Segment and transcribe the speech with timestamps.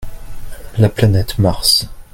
[0.79, 1.85] La planète Mars.